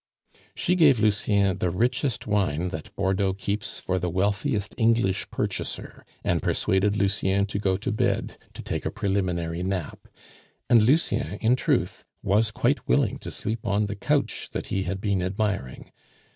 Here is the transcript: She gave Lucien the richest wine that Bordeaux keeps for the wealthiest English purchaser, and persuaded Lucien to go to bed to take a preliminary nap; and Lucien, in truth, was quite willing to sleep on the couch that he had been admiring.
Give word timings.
She 0.55 0.73
gave 0.73 0.99
Lucien 0.99 1.59
the 1.59 1.69
richest 1.69 2.25
wine 2.25 2.69
that 2.69 2.89
Bordeaux 2.95 3.33
keeps 3.35 3.79
for 3.79 3.99
the 3.99 4.09
wealthiest 4.09 4.73
English 4.75 5.29
purchaser, 5.29 6.03
and 6.23 6.41
persuaded 6.41 6.97
Lucien 6.97 7.45
to 7.45 7.59
go 7.59 7.77
to 7.77 7.91
bed 7.91 8.39
to 8.55 8.63
take 8.63 8.87
a 8.87 8.89
preliminary 8.89 9.61
nap; 9.61 10.07
and 10.67 10.81
Lucien, 10.81 11.35
in 11.39 11.55
truth, 11.55 12.03
was 12.23 12.49
quite 12.49 12.87
willing 12.87 13.19
to 13.19 13.29
sleep 13.29 13.67
on 13.67 13.85
the 13.85 13.95
couch 13.95 14.49
that 14.53 14.65
he 14.73 14.85
had 14.85 15.01
been 15.01 15.21
admiring. 15.21 15.91